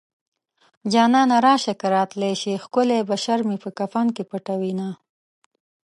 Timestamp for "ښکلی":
2.63-2.99